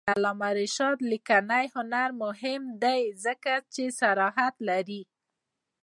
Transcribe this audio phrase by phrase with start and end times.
[0.01, 5.01] د علامه رشاد لیکنی هنر مهم دی ځکه چې صراحت لري.